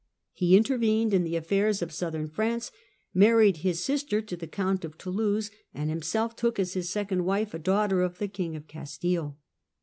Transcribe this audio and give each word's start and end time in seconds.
He 0.33 0.57
intervened 0.57 1.13
in 1.13 1.23
the 1.25 1.35
affairs 1.35 1.83
of 1.83 1.91
southern 1.91 2.25
France, 2.27 2.71
married 3.13 3.57
his 3.57 3.85
sister 3.85 4.19
to 4.19 4.35
the 4.35 4.47
Count 4.47 4.83
of 4.83 4.97
Toulouse, 4.97 5.51
and 5.75 5.91
himself 5.91 6.35
took 6.35 6.57
as 6.57 6.73
his 6.73 6.89
second 6.89 7.23
wife 7.23 7.53
a 7.53 7.59
daughter 7.59 8.01
of 8.01 8.17
the 8.17 8.27
King 8.27 8.55
of 8.55 8.67
Castile. 8.67 9.37